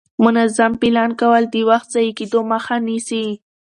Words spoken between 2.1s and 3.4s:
کېدو مخه نیسي